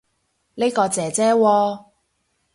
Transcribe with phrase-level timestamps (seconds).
[0.55, 1.85] 呢個姐姐喎